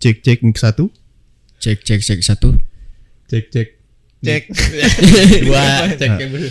[0.00, 0.88] Cek cek mix satu.
[1.60, 2.56] Cek cek cek satu.
[3.28, 3.68] Cek cek.
[4.24, 4.42] Cek.
[5.44, 6.48] Dua cek bro.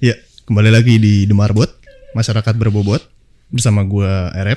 [0.00, 0.16] Ya,
[0.48, 1.68] kembali lagi di The Marbot,
[2.16, 3.04] masyarakat berbobot
[3.52, 4.56] bersama gua Erep.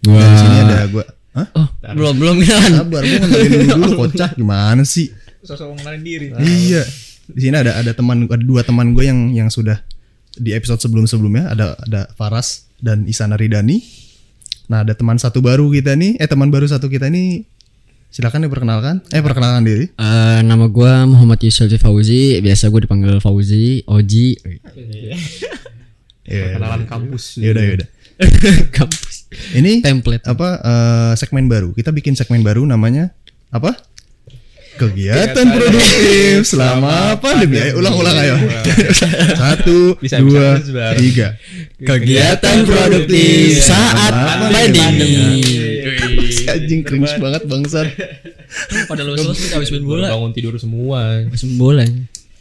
[0.00, 0.16] Gua.
[0.16, 1.04] Di sini ada gua.
[1.36, 1.48] Hah?
[1.60, 2.72] Oh, belum belum kenalan.
[2.88, 5.12] Sabar, gua ngenalin dulu dulu kocak gimana sih?
[5.44, 6.26] Sosok mengenalin diri.
[6.40, 6.88] Iya.
[7.28, 9.76] Di sini ada ada teman ada dua teman gue yang yang sudah
[10.40, 14.08] di episode sebelum-sebelumnya ada ada Faras dan Isana Ridani.
[14.70, 17.42] Nah, ada teman satu baru kita nih, eh teman baru satu kita nih.
[18.10, 19.02] Silakan diperkenalkan.
[19.10, 19.90] Eh, perkenalkan diri.
[19.90, 24.28] Eh, nama gua Muhammad Yusuf Fauzi, biasa gue dipanggil Fauzi, Oji.
[26.30, 26.62] Iya.
[26.62, 27.42] Kenalan kampus.
[27.42, 27.88] Yaudah, yaudah.
[28.78, 29.26] Kampus.
[29.50, 30.22] Ini Template.
[30.30, 31.74] apa eh, segmen baru.
[31.74, 33.10] Kita bikin segmen baru namanya
[33.50, 33.74] apa?
[34.80, 37.60] Kegiatan produktif selama pandemi.
[37.60, 38.36] Ayo ulang-ulang ayo.
[39.40, 40.84] Satu, Bisa, dua, bisa, bisa.
[40.96, 41.26] tiga.
[41.76, 44.12] Kegiatan produktif saat
[44.48, 45.44] pandemi.
[46.30, 47.88] Si anjing cringe banget bangsat.
[48.86, 50.08] Pada lu selesai habis main bola.
[50.08, 51.22] Bangun tidur semua.
[51.22, 51.84] Habis main bola.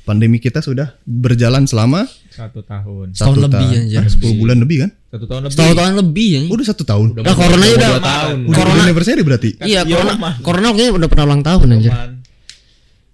[0.01, 3.13] Pandemi kita sudah berjalan selama Satu tahun.
[3.13, 3.83] Setahun satu lebih, tahun.
[3.83, 3.99] anjir.
[3.99, 4.89] Ah, 10 bulan lebih kan?
[5.05, 5.53] Satu tahun lebih.
[5.53, 6.41] Setahun tahun lebih ya.
[6.47, 7.07] Udah satu tahun.
[7.13, 8.37] Nah, corona Udah udah dua tahun.
[8.41, 9.49] Udah corona- anniversary berarti.
[9.59, 10.29] Iya, Iya, corona.
[10.41, 11.93] Corona kayaknya udah pernah ulang tahun anjir.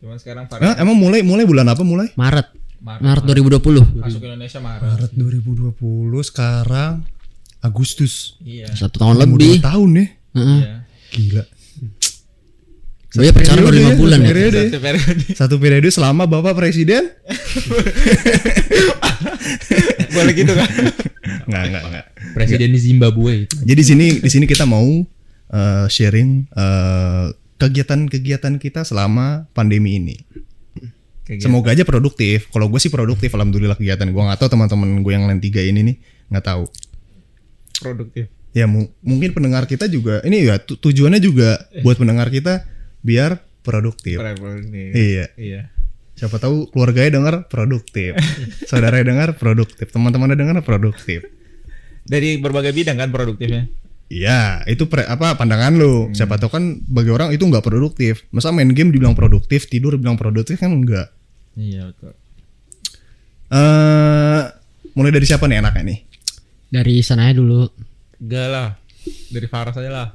[0.05, 2.13] Cuman, sekarang varian emang mulai mulai bulan apa mulai?
[2.13, 2.53] Maret.
[2.77, 3.01] Maret.
[3.01, 4.05] Maret 2020.
[4.05, 4.85] masuk Indonesia Maret.
[4.85, 7.01] Maret 2020 sekarang
[7.57, 8.37] Agustus.
[8.45, 8.69] Iya.
[8.77, 9.57] Satu tahun Mau lebih.
[9.57, 10.05] dua tahun ya.
[10.37, 10.61] Heeh.
[10.61, 10.85] Iya.
[11.09, 11.43] Gila.
[13.15, 14.29] Oh iya pacaran baru periode 5 ya, bulan satu ya.
[14.29, 14.61] periode.
[14.61, 15.25] Satu periode.
[15.33, 17.03] Satu periode selama Bapak Presiden?
[20.13, 20.69] Boleh gitu kan?
[21.49, 22.05] Enggak, enggak, enggak.
[22.37, 23.57] Presiden di Zimbabwe itu.
[23.65, 24.85] Jadi di sini di sini kita mau
[25.49, 27.25] eh, sharing eh,
[27.57, 30.15] kegiatan-kegiatan kita selama pandemi ini.
[31.41, 32.53] Semoga aja produktif.
[32.53, 35.81] Kalau gue sih produktif, alhamdulillah kegiatan gue nggak tahu teman-teman gue yang lain tiga ini
[35.83, 35.95] nih
[36.29, 36.65] nggak tahu.
[37.75, 38.31] produktif.
[38.55, 42.63] Ya mu- mungkin pendengar kita juga ini ya tu- tujuannya juga buat pendengar kita
[43.01, 44.15] biar produktif.
[44.15, 44.95] Produktif.
[44.95, 45.25] Iya.
[45.35, 45.61] Iya.
[46.15, 48.15] Siapa tahu keluarganya dengar produktif,
[48.69, 51.27] saudaranya dengar produktif, teman-temannya dengar produktif.
[52.07, 53.67] Dari berbagai bidang kan produktifnya.
[54.05, 56.13] Iya, itu pre- apa pandangan lu.
[56.13, 58.29] Siapa tahu kan bagi orang itu nggak produktif.
[58.29, 61.09] Masa main game dibilang produktif, tidur dibilang produktif kan enggak.
[61.57, 62.13] Iya betul.
[63.49, 64.41] Eh,
[64.93, 65.99] mulai dari siapa nih enaknya nih?
[66.69, 67.65] Dari sana aja dulu.
[68.21, 68.69] Enggak lah.
[69.33, 70.07] Dari Faras aja lah.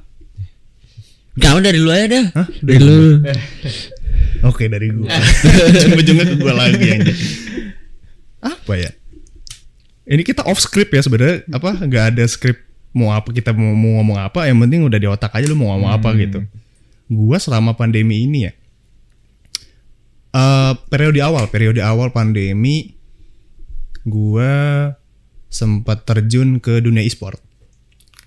[1.35, 2.25] Kamu dari lu aja dah.
[2.43, 2.47] Hah?
[2.59, 3.23] Dari lu.
[4.47, 5.07] Oke, dari gua.
[5.71, 7.19] Ujung-ujungnya ke gua lagi anjing.
[8.39, 8.91] Apa ya?
[10.07, 13.99] Ini kita off script ya sebenarnya apa nggak ada script mau apa kita mau, mau
[13.99, 16.43] ngomong apa yang penting udah di otak aja lu mau ngomong apa gitu.
[17.07, 18.53] Gua selama pandemi ini ya
[20.31, 22.95] eh periode awal, periode awal pandemi
[24.01, 24.51] gua
[25.47, 27.35] sempat terjun ke dunia e-sport.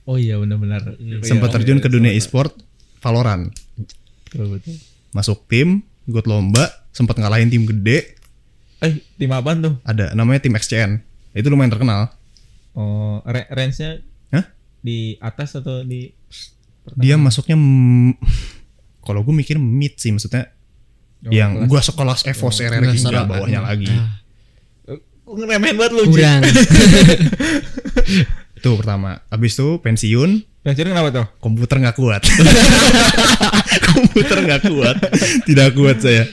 [0.05, 1.01] Oh iya benar-benar.
[1.25, 2.53] Sempat terjun ke dunia e-sport
[3.01, 3.49] Valorant.
[4.29, 4.77] Betul betul.
[5.13, 8.17] Masuk tim, ikut lomba, sempat ngalahin tim gede,
[8.81, 9.75] Eh, tim apaan tuh?
[9.81, 11.01] ada namanya tim XCN.
[11.33, 12.13] Itu lumayan terkenal.
[12.73, 14.05] Oh, ra- range-nya?
[14.85, 16.13] Di atas atau di
[16.95, 17.57] Dia masuknya
[19.01, 20.53] kalau gue mikir mid sih maksudnya
[21.25, 23.25] Oh, yang gua sekelas Evo Kelas hingga serak.
[23.25, 23.89] bawahnya lagi.
[23.89, 24.21] Ah,
[25.25, 26.05] Kok ngeremehin banget lu?
[26.13, 26.45] Kurang.
[28.61, 29.25] Itu pertama.
[29.33, 31.27] Habis itu pensiun, Pensiun kenapa tuh?
[31.41, 32.21] komputer nggak kuat.
[33.89, 34.97] komputer nggak kuat.
[35.49, 36.25] Tidak kuat saya.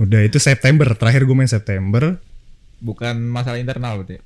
[0.00, 2.16] Udah itu September, terakhir gue main September.
[2.80, 4.20] Bukan masalah internal berarti.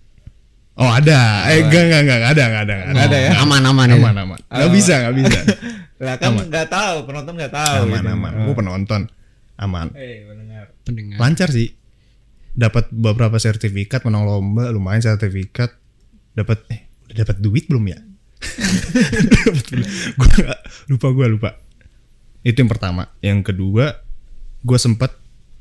[0.72, 3.30] Oh ada, eh enggak enggak enggak enggak ada enggak ada enggak ada ya?
[3.40, 3.96] Aman aman ya.
[4.00, 4.38] Aman aman.
[4.40, 5.38] Nggak bisa nggak bisa.
[6.04, 7.82] Lah kan nggak tahu, penonton nggak tahu.
[7.86, 8.08] Aman gitu.
[8.10, 8.30] aman.
[8.42, 9.00] Gue penonton.
[9.54, 9.86] Aman.
[9.92, 10.64] Eh, mendengar.
[10.82, 11.16] Pendengar.
[11.16, 11.76] lancar sih
[12.52, 15.72] dapat beberapa sertifikat menang lomba lumayan sertifikat
[16.32, 17.96] dapat eh udah dapat duit belum ya
[20.18, 21.50] nggak- lupa gue lupa
[22.42, 24.02] itu yang pertama yang kedua
[24.60, 25.14] gue sempet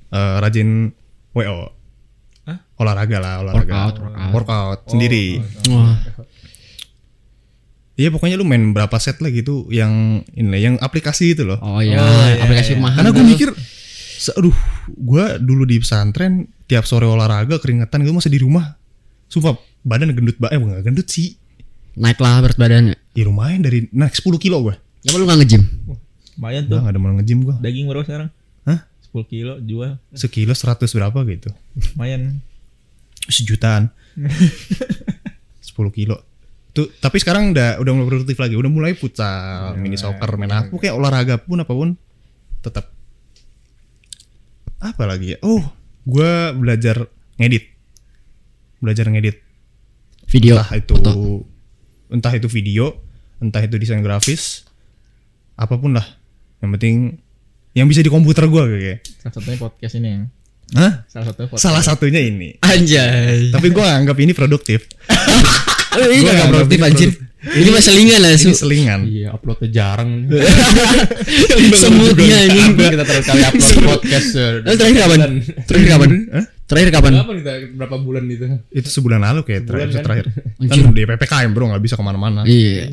[0.09, 0.91] eh, rajin
[1.31, 1.41] wo
[2.41, 2.57] Hah?
[2.75, 4.31] olahraga lah olahraga Workout, workout.
[4.33, 5.25] Workout sendiri
[5.69, 5.95] Wah.
[7.93, 11.77] iya pokoknya lu main berapa set lah gitu yang ini yang aplikasi itu loh Oh
[11.79, 12.97] iya, Oh, iya, aplikasi rumahan.
[12.97, 13.49] Karena gue mikir,
[14.33, 14.57] aduh,
[14.89, 16.33] gue dulu di pesantren
[16.65, 18.73] tiap sore olahraga keringetan gue masih di rumah.
[19.27, 21.37] Sumpah badan gendut banget, eh nggak gendut sih.
[21.91, 22.95] naik lah berat badannya.
[23.11, 24.75] Ya lumayan dari naik 10 kilo gue.
[25.03, 25.63] Ya lu nggak nge-gym?
[26.39, 26.79] Lumayan tuh.
[26.79, 27.55] gak ada mau nge-gym gue.
[27.59, 28.29] Daging berapa sekarang?
[29.11, 29.23] Hah?
[29.23, 29.91] 10 kilo jual.
[30.15, 31.49] Sekilo 100 berapa gitu.
[31.95, 32.39] Lumayan.
[33.27, 33.91] Sejutaan.
[35.61, 36.23] 10 kilo.
[36.71, 38.55] Tuh, tapi sekarang udah udah mulai produktif lagi.
[38.55, 41.99] Udah mulai futsal, mini soccer, main apa kayak olahraga pun apa pun
[42.63, 42.87] tetap.
[44.79, 45.37] Apa lagi ya?
[45.43, 45.61] Oh,
[46.07, 47.67] gue belajar ngedit.
[48.81, 49.37] Belajar ngedit
[50.25, 50.55] Video.
[50.57, 51.11] entah itu foto.
[52.07, 52.97] entah itu video
[53.37, 54.63] entah itu desain grafis
[55.53, 56.07] apa pun lah.
[56.63, 56.95] Yang penting
[57.71, 59.03] yang bisa di komputer gua kayak.
[59.21, 60.23] Salah satunya podcast ini yang.
[60.71, 60.93] Hah?
[61.07, 61.63] Salah satunya podcast.
[61.67, 62.49] Salah satunya ini.
[62.63, 63.51] Anjay.
[63.51, 64.87] Tapi gua anggap ini produktif.
[65.91, 67.09] Ini gak nggak produktif anjir.
[67.41, 68.99] Ini mah selingan lah, Ini selingan.
[69.03, 70.29] Iya, uploadnya jarang.
[71.73, 72.61] Semutnya ini.
[72.69, 74.29] kita terus kali upload podcast.
[74.31, 75.19] eh, Lalu terakhir kapan?
[75.65, 76.09] Terakhir kapan?
[76.71, 77.11] Terakhir kapan?
[77.17, 78.47] Kapan kita berapa bulan itu?
[78.71, 80.05] Itu sebulan lalu kayak terakhir Sebulan kan?
[80.07, 80.25] terakhir.
[80.71, 82.41] Kan di PPKM bro nggak bisa ke mana-mana.
[82.45, 82.87] Iya.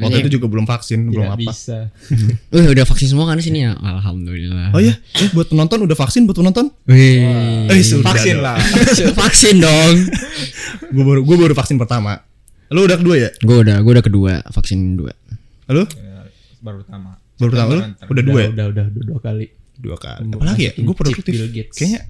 [0.00, 1.38] Waktu itu juga belum vaksin, belum apa.
[1.38, 1.86] bisa.
[2.74, 3.78] Udah vaksin semua kan di sini ya?
[3.78, 4.74] Alhamdulillah.
[4.74, 6.72] Oh iya, eh, buat penonton udah vaksin buat penonton?
[6.90, 7.70] Wih.
[7.70, 8.42] Eh, Vaksin dong.
[8.42, 8.58] lah.
[9.14, 9.94] vaksin dong.
[10.90, 12.26] Gue baru gue baru vaksin pertama.
[12.72, 13.30] Lu udah kedua ya?
[13.44, 15.12] Gue udah, gue udah kedua vaksin dua.
[15.68, 15.84] Lu?
[15.84, 16.24] Ya,
[16.64, 17.20] Baru pertama.
[17.36, 17.82] Baru pertama lu?
[18.08, 18.48] Udah dua ya?
[18.48, 19.46] Udah, udah, udah dua kali.
[19.76, 20.24] Dua kali.
[20.32, 20.72] Apalagi ya?
[20.80, 21.32] Gue produktif.
[21.32, 21.76] Bill Gates.
[21.76, 22.00] Kayaknya.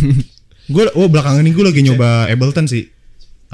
[0.74, 2.90] gue, oh belakangan ini gue lagi nyoba Ableton sih.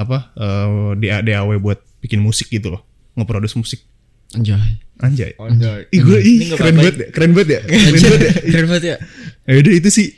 [0.00, 0.32] Apa?
[0.32, 2.82] eh DA DAW buat bikin musik gitu loh.
[3.20, 3.84] Ngeproduce musik.
[4.32, 4.80] Anjay.
[5.02, 5.34] Anjay.
[5.36, 5.90] Anjay.
[5.90, 7.06] Ih gue ih keren banget ya.
[7.10, 7.60] Keren banget ya.
[7.66, 8.32] Keren banget ya.
[8.48, 8.96] Keren banget ya.
[9.44, 10.08] Ya udah itu sih.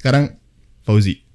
[0.00, 0.34] Sekarang
[0.88, 1.27] Fauzi.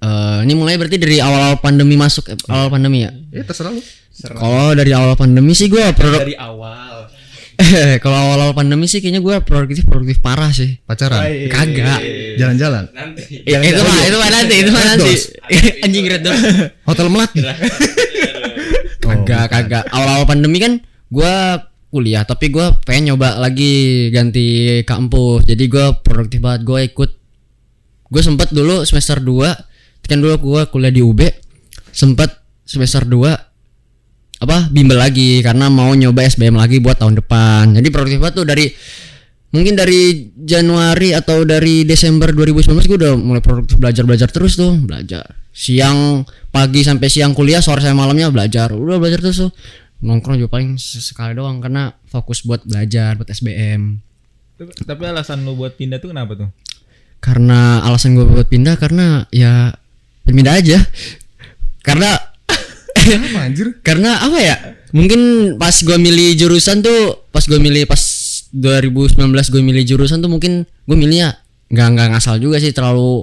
[0.00, 3.12] Eh, ini mulai berarti dari awal pandemi masuk eh, awal pandemi ya.
[3.28, 3.84] Ya terserah lu.
[4.20, 7.08] Kalau dari awal pandemi sih gue produk Dari awal.
[8.04, 10.80] kalau awal awal pandemi sih kayaknya gue produktif produktif parah sih.
[10.88, 11.20] Pacaran.
[11.52, 12.00] Kagak.
[12.40, 12.88] Jalan-jalan.
[12.96, 13.44] Nanti.
[13.44, 15.12] Eh, itu mah itu mah nanti itu mah nanti.
[15.84, 16.24] Anjing red.
[16.88, 17.44] Hotel melati.
[19.04, 19.84] Kagak kagak.
[19.92, 20.80] Awal awal pandemi kan
[21.12, 21.34] gue
[21.92, 25.44] kuliah tapi gue pengen nyoba lagi ganti kampus.
[25.44, 26.64] Jadi gue produktif banget.
[26.64, 27.10] Gue ikut.
[28.08, 29.68] Gue sempet dulu semester 2
[30.10, 31.22] kan dulu gue kuliah di UB
[31.94, 32.34] sempet
[32.66, 37.76] semester 2 apa bimbel lagi karena mau nyoba SBM lagi buat tahun depan.
[37.78, 38.66] Jadi produktif banget tuh dari
[39.54, 44.78] mungkin dari Januari atau dari Desember 2019 gue udah mulai produktif belajar belajar terus tuh
[44.78, 46.22] belajar siang
[46.54, 49.50] pagi sampai siang kuliah sore sampai malamnya belajar udah belajar terus tuh
[50.06, 53.98] nongkrong juga paling sekali doang karena fokus buat belajar buat SBM
[54.86, 56.48] Tapi- alasan lu buat pindah tuh kenapa tuh?
[57.20, 59.76] karena alasan gue buat pindah karena ya
[60.34, 60.78] pindah aja.
[61.80, 62.16] Karena
[63.00, 63.66] Apa anjir?
[63.86, 64.56] karena apa ya?
[64.90, 68.00] Mungkin pas gue milih jurusan tuh pas gue milih pas
[68.50, 71.38] 2019 gue milih jurusan tuh mungkin gue milihnya
[71.70, 73.22] nggak nggak ngasal juga sih terlalu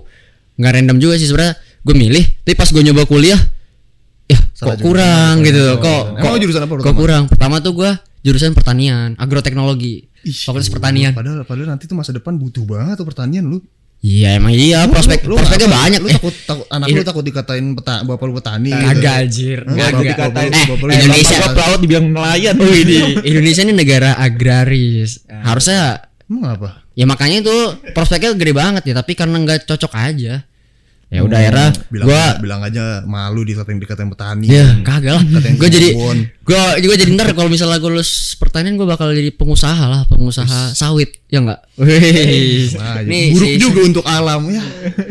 [0.55, 1.55] nggak random juga sih sebenarnya.
[1.83, 3.39] Gue milih tapi pas gue nyoba kuliah
[4.27, 5.79] ya Salah kok kurang gitu.
[5.79, 7.23] kok Emang kok jurusan apa kok kurang?
[7.31, 7.91] Pertama tuh gue
[8.27, 10.07] jurusan pertanian agroteknologi
[10.43, 11.15] fakultas pertanian.
[11.15, 13.63] Padahal padahal nanti tuh masa depan butuh banget tuh pertanian lu.
[13.99, 15.77] Iya emang iya prospek Lu- lu prospeknya apa?
[15.79, 18.69] banyak Lu eh takut takut anak lu takut dikatain peta, bapak lu petani.
[18.69, 18.85] gitu.
[18.87, 19.73] kagak anjir Hah?
[19.73, 22.55] kagak Bapak- bapak- eh bapak lu Indonesia bapak- Bapak pelaut dibilang nelayan.
[22.55, 22.97] Oh ini
[23.29, 25.11] Indonesia ini negara agraris.
[25.27, 25.81] Harusnya
[26.23, 26.69] Emang apa?
[26.91, 27.55] ya makanya itu
[27.91, 30.43] prospeknya gede banget ya, tapi karena nggak cocok aja.
[31.07, 34.51] Ya udah era Bilang gua bilang aja malu dikatain dikatain petani.
[34.51, 35.23] ya kagak lah.
[35.23, 35.89] Katanya Gue jadi
[36.43, 40.75] gue juga jadi ntar kalau misalnya gue lulus pertanian gue bakal jadi pengusaha lah, pengusaha
[40.75, 41.63] sawit ya enggak?
[41.79, 43.07] Ya.
[43.07, 44.59] Nih buruk si- juga untuk alam ya.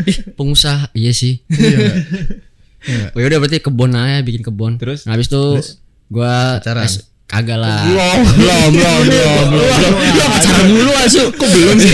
[0.04, 1.40] Ih, pengusaha iya sih.
[1.48, 2.04] Iya?
[2.86, 3.06] Iya.
[3.10, 4.76] Oh, yaudah berarti kebon aja bikin kebon.
[4.76, 5.08] Terus?
[5.08, 5.42] Nah, habis itu
[6.06, 6.86] gua Pacaran?
[7.26, 7.82] Kagak lah.
[7.84, 9.92] Belum, belum, belum, belum, belum.
[10.14, 11.22] Lu pacaran dulu asu.
[11.34, 11.92] Kok belum sih?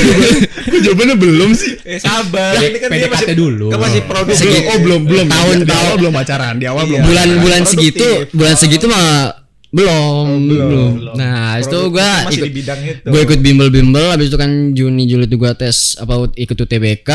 [0.69, 1.73] Kok jawabannya belum sih?
[1.83, 2.61] Eh sabar.
[2.61, 3.67] Ini kan dia masih dulu.
[3.73, 4.35] Kan masih produk.
[4.35, 5.27] Belum, oh belum belum.
[5.27, 7.01] Tahun- di, di awal tahun- belum pacaran, di awal belum.
[7.01, 7.09] Iya.
[7.09, 9.41] Bulan-bulan segitu, bulan segitu mah
[9.73, 10.91] belum, belum.
[11.17, 13.09] Nah, habis itu Produk gua masih ikut di bidang itu.
[13.09, 17.09] gue ikut bimbel-bimbel habis itu kan Juni Juli itu gua tes apa ikut UTBK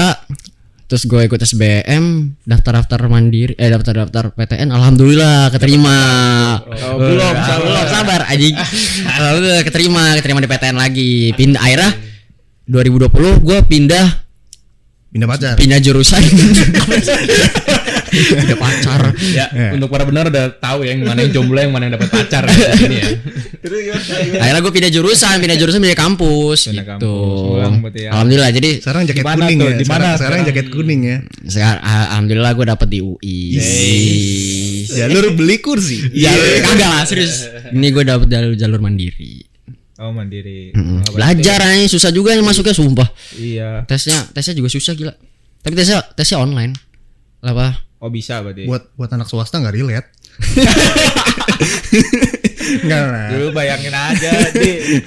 [0.88, 2.04] terus gue ikut SBM
[2.42, 5.98] daftar-daftar mandiri eh daftar-daftar PTN alhamdulillah keterima
[6.64, 7.60] Oh, belum, sabar.
[7.62, 8.56] belum sabar anjing
[9.06, 11.92] alhamdulillah keterima keterima di PTN lagi pindah akhirnya
[12.66, 14.08] 2020 gue pindah
[15.08, 15.56] Pindah pacar.
[15.56, 16.20] pindah jurusan
[18.40, 19.70] pindah pacar Ya, Ya.
[19.72, 22.44] untuk para benar udah tahu ya yang mana yang jomblo yang mana yang dapat pacar
[22.48, 23.08] ini ya.
[23.60, 24.00] Gimana?
[24.00, 24.40] gimana?
[24.40, 28.10] akhirnya gue pindah jurusan pindah jurusan pindah kampus Pindah gitu kampus, ya.
[28.10, 29.68] alhamdulillah jadi Sekarang jaket kuning tuh?
[29.68, 29.74] ya.
[29.74, 30.40] Di Sekarang, mana sekarang sekarang?
[30.48, 31.18] jaket kuning ya.
[31.46, 33.38] Sekarang ah, alhamdulillah gue dapet di UI.
[34.88, 35.98] Jalur beli kursi.
[36.10, 37.46] Jalur kagak lah serius.
[37.70, 39.44] Ini gue dapet jalur jalur mandiri.
[39.98, 40.72] Oh mandiri.
[40.72, 43.10] Oh, berarti- Belajar aja susah juga yang masuknya sumpah.
[43.34, 43.82] Iya.
[43.84, 45.14] Tesnya tesnya juga susah gila.
[45.60, 46.78] Tapi tesnya tesnya online.
[47.40, 47.87] Apa?
[47.98, 48.70] Oh bisa berarti.
[48.70, 50.10] Buat buat anak swasta nggak relate.
[52.86, 53.28] Enggak lah.
[53.34, 55.02] Dulu bayangin aja di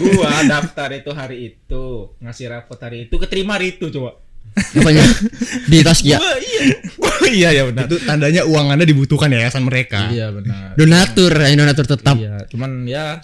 [0.00, 1.84] gua daftar itu hari itu
[2.22, 4.16] ngasih rapot hari itu keterima hari itu coba.
[4.56, 5.04] Apanya?
[5.70, 6.16] Di Taskia.
[6.16, 6.60] Gua iya.
[6.96, 7.84] Gua iya ya benar.
[7.84, 10.08] Itu tandanya uang Anda dibutuhkan yayasan mereka.
[10.08, 10.72] Iya benar.
[10.80, 12.16] Donatur, ya, donatur tetap.
[12.16, 13.20] Iya, cuman ya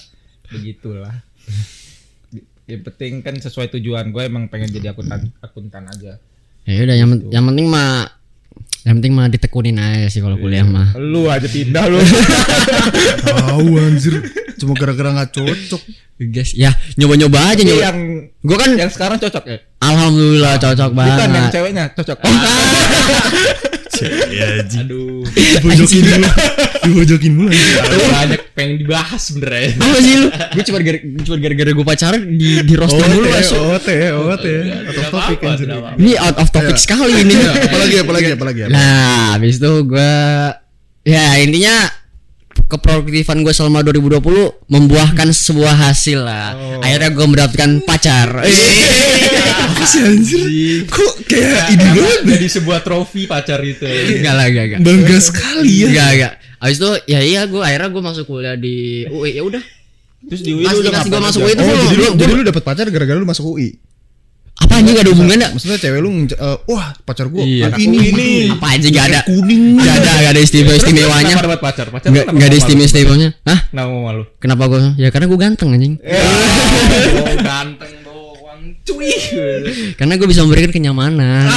[0.52, 1.24] begitulah.
[2.68, 6.20] Yang penting kan sesuai tujuan gue emang pengen jadi akuntan akuntan aja.
[6.62, 8.21] Ya udah yang, yang penting mah
[8.82, 10.90] Yang penting mah ditekunin aja sih kalau kuliah mah.
[10.96, 12.02] Lu aja pindah lu.
[13.22, 14.14] Tahu anjir.
[14.56, 15.82] Cuma gara-gara nggak cocok.
[16.20, 17.82] Guys, ya nyoba-nyoba aja nyoba.
[17.84, 17.98] yang
[18.40, 19.58] Gua kan yang sekarang cocok ya?
[19.80, 21.50] alhamdulillah cocok Bukan yang banget.
[21.50, 22.18] ceweknya cocok.
[24.32, 24.46] Ya.
[24.82, 25.22] Aduh.
[25.28, 26.28] Dibojokin mulu.
[26.82, 27.50] Dibojokin mulu
[28.12, 29.76] banyak pengen dibahas sebenernya.
[29.78, 30.28] Apa sih lu?
[30.28, 33.58] Gue cuma gara cuma gara-gara gue pacaran di di roasting Oh, dulu masuk.
[33.62, 34.60] oh, oh, teh.
[34.82, 35.68] Out of topic anjir.
[35.98, 37.36] Ini out of topic sekali ini.
[37.38, 38.60] Apalagi, apalagi, apalagi.
[38.66, 38.70] apa?
[38.74, 40.12] Nah, habis itu gue
[41.02, 42.01] ya intinya
[42.72, 44.24] keproduktifan gue selama 2020
[44.66, 46.52] membuahkan sebuah hasil lah.
[46.80, 48.40] Akhirnya gue mendapatkan pacar.
[49.62, 50.40] Apa sih anjir?
[50.84, 52.20] Kok kayak ini banget?
[52.26, 53.84] Jadi sebuah trofi pacar itu.
[53.84, 54.80] Enggak lah, enggak, enggak.
[54.82, 55.86] Bangga sekali ya.
[55.86, 56.32] Enggak, enggak.
[56.56, 59.62] Habis itu ya iya gue akhirnya gue masuk kuliah di UI ya udah.
[60.22, 61.40] Terus di UI Masih lu udah gue masuk?
[61.42, 63.68] UI itu Oh, jadi lu, belum- jadi lu dapat pacar gara-gara lu masuk UI.
[64.62, 65.48] Apa anjing gak ada hubungannya?
[65.52, 68.28] Maksudnya cewek lu eh, wah pacar gua Iya, anak ini ini.
[68.54, 69.20] Apa aja gak ada.
[69.26, 69.64] Kuning.
[69.76, 71.34] Gak ada, gak ada istimewa istimewanya.
[71.34, 71.86] Kenapa dapat pacar?
[71.90, 73.28] Pacar Gak, ada istimewa istimewanya.
[73.44, 73.58] Hah?
[73.68, 74.22] Kenapa mau malu?
[74.38, 74.80] Kenapa gue?
[74.96, 75.94] Ya karena gue ganteng anjing.
[75.98, 78.62] Oh, ganteng doang.
[78.86, 79.10] Cuy.
[79.98, 81.50] Karena gue bisa memberikan kenyamanan.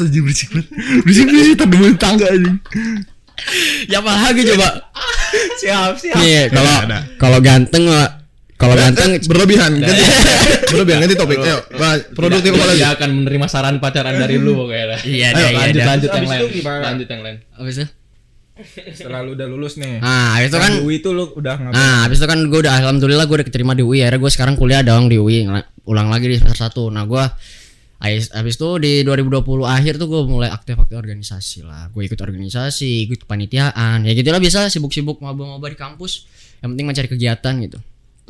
[0.00, 0.68] Saja berisik banget.
[1.04, 2.56] Berisik berisik terdemam tangga anjing.
[3.88, 4.68] ya apa lagi coba?
[5.60, 6.16] Siap, siap.
[6.20, 6.98] Nih kalau ada.
[7.16, 8.19] kalau ganteng mah
[8.60, 10.04] kalau ganteng Berlebihan ganti.
[10.68, 11.40] Berlebihan ganti topik.
[11.40, 11.58] Ayo,
[12.12, 12.80] produktif apa lagi?
[12.84, 15.00] Dia akan menerima saran pacaran dari lu pokoknya.
[15.00, 15.88] Iya, Ayo, iya, lanjut iya.
[15.88, 16.40] lanjut yang Abis lain.
[16.44, 16.80] itu gimana?
[16.92, 17.36] Lanjut yang lain.
[17.56, 17.88] apa sih?
[18.92, 20.04] Setelah lu udah lulus nih.
[20.04, 21.80] Nah, itu kan Di UI itu lu udah ngapain?
[21.80, 24.04] Nah, habis itu kan gue udah alhamdulillah gue udah keterima di UI.
[24.04, 25.48] Akhirnya gue sekarang kuliah dong di UI,
[25.88, 26.92] ulang lagi di semester 1.
[26.92, 27.24] Nah, gue
[28.00, 31.88] habis habis itu di 2020 akhir tuh gue mulai aktif-aktif organisasi lah.
[31.88, 34.04] Gue ikut organisasi, ikut kepanitiaan.
[34.04, 36.28] Ya gitulah biasa sibuk-sibuk maba-maba di kampus.
[36.60, 37.80] Yang penting mencari kegiatan gitu.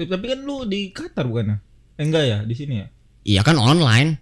[0.01, 1.61] Tapi tapi kan lu di Qatar bukan?
[2.01, 2.87] Eh, enggak ya, di sini ya?
[3.21, 4.17] Iya kan online.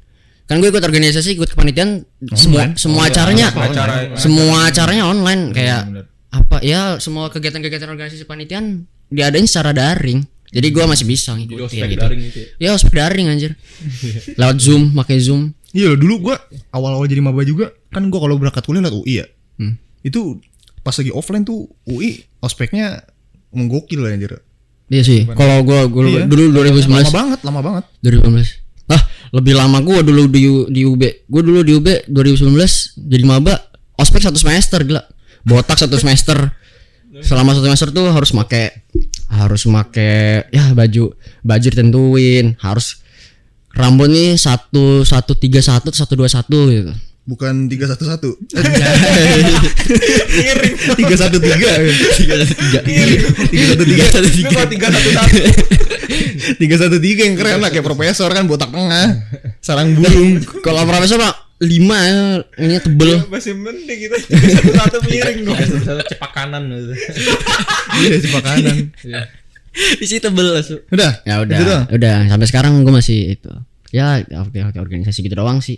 [0.50, 2.02] Kan gue ikut organisasi, ikut kepanitiaan
[2.35, 6.04] semua semua acaranya Acara semua acaranya online kayak bener.
[6.35, 10.26] apa ya semua kegiatan-kegiatan organisasi panitian diadain secara daring.
[10.50, 12.00] Jadi gua masih bisa Jadi ngikutin gitu.
[12.02, 12.38] daring gitu.
[12.42, 12.49] ya.
[12.58, 13.54] Ya ospek daring anjir.
[14.40, 15.54] Lewat Zoom, pakai Zoom.
[15.70, 16.42] Iya dulu gua
[16.75, 19.26] awal-awal jadi maba juga kan gua kalau berangkat kuliah lewat UI ya.
[19.62, 19.78] Hmm.
[20.02, 20.42] Itu
[20.82, 23.06] pas lagi offline tuh UI ospeknya
[23.54, 24.42] menggokil lah anjir.
[24.88, 25.21] Iya sih.
[25.28, 26.25] Kalau gua, gua Iya.
[26.25, 27.85] dulu Lama 2019 banget, lama banget.
[28.00, 28.64] 2019.
[28.88, 31.02] Ah, lebih lama gua dulu di U- di UB.
[31.28, 33.54] Gua dulu di UB 2019 jadi maba
[33.95, 35.04] ospek satu semester gila.
[35.45, 36.57] Botak satu semester.
[37.18, 38.85] Selama satu semester tuh harus make
[39.28, 40.09] harus make
[40.49, 43.04] ya baju baju ditentuin, harus
[43.71, 46.92] rambut nih satu satu tiga satu satu dua satu gitu.
[47.28, 47.76] Bukan 311.
[47.76, 48.40] Tiga satu tiga.
[50.97, 51.68] Tiga satu tiga.
[53.52, 54.04] Tiga satu tiga.
[54.32, 55.37] Tiga tiga satu satu.
[56.56, 59.28] Tiga satu tiga yang keren lah kayak profesor kan botak tengah.
[59.61, 60.40] Sarang burung.
[60.64, 62.00] Kalau profesor mah lima
[62.56, 63.20] ini tebel.
[63.28, 65.61] Masih mending kita tiga satu satu miring dong.
[65.85, 66.97] Satu cepak kanan gitu.
[68.08, 68.88] Iya cepak kanan.
[70.00, 70.80] Isi tebel langsung.
[70.88, 71.20] Udah.
[71.28, 73.52] Ya udah, udah sampai sekarang gue masih itu.
[73.92, 75.76] Ya aktif-aktif organisasi gitu doang sih.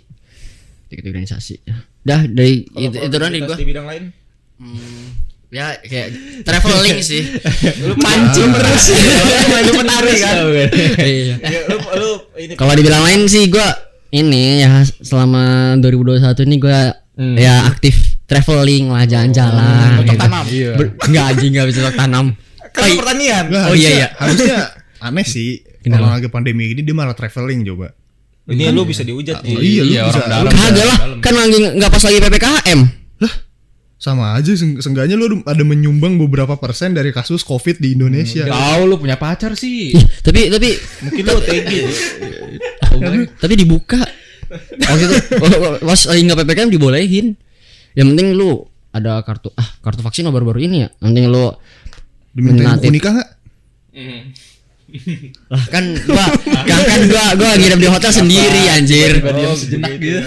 [0.91, 1.55] Ikut organisasi.
[2.01, 3.57] Dah dari itu, itu doang dari Aktivitas gue.
[3.57, 4.03] Di bidang lain.
[5.47, 6.07] Ya kayak
[6.43, 7.23] traveling sih.
[7.87, 8.85] Lu pancing terus.
[9.65, 10.35] Lu menarik kan.
[10.97, 11.35] Iya.
[11.39, 13.67] Ya, lu lu ini Kalau dibilang lain sih gue
[14.11, 16.79] ini ya selama 2021 ini gue
[17.35, 19.89] ya aktif traveling lah jalan-jalan.
[19.97, 20.21] Cocok gitu.
[20.21, 20.43] tanam.
[20.47, 20.71] Iya.
[21.01, 22.25] Enggak anjing enggak bisa tanam.
[22.71, 23.45] kan pertanian.
[23.51, 24.07] Oh, iya, harusnya- iya.
[24.15, 24.59] Harusnya
[25.01, 25.49] aneh sih.
[25.81, 25.99] Kenapa?
[25.99, 27.91] Kalau lagi pandemi gini dia malah traveling coba.
[28.43, 29.53] Ini lu bisa diujat nih.
[29.53, 30.17] Oh, iya, lu Iya, bisa.
[30.17, 30.43] orang dalam.
[30.43, 32.79] lu- Kagak lah, kan lagi nggak pas lagi PPKM.
[34.01, 38.49] sama aja seenggaknya lu ada menyumbang beberapa persen dari kasus Covid di Indonesia.
[38.49, 39.93] Tahu lu punya pacar sih.
[39.93, 40.73] Ih, tapi tapi
[41.05, 41.71] Mungkin lu OTG.
[43.37, 44.01] tapi dibuka
[44.51, 45.15] waktu itu
[45.79, 47.37] pas lagi nggak ppkm dibolehin
[47.93, 51.53] yang penting lu ada kartu ah kartu vaksin lo baru-baru ini ya yang penting lu
[52.31, 52.83] Dimintain Menatip.
[52.83, 53.15] buku nikah?
[55.47, 56.25] Lah kan gua
[56.67, 59.23] kan, kan gua gua nginep di hotel sendiri anjir.
[59.23, 60.19] Diam sejenak gitu.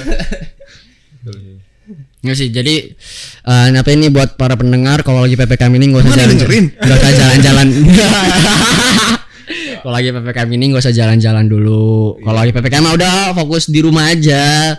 [2.25, 2.97] nggak sih jadi
[3.45, 6.65] eh apa ini buat para pendengar kalau lagi ppkm ini nggak usah Mana jalan dengerin?
[6.73, 7.67] nggak usah jalan-jalan.
[9.85, 12.17] Kalau lagi ppkm ini nggak usah jalan-jalan dulu.
[12.25, 14.73] Kalau lagi ppkm udah fokus di rumah aja